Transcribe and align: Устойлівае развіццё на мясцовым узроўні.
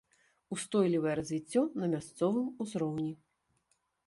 Устойлівае 0.55 1.13
развіццё 1.19 1.61
на 1.83 1.91
мясцовым 1.93 2.47
узроўні. 2.67 3.11